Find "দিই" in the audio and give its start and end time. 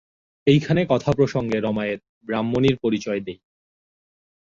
3.21-3.39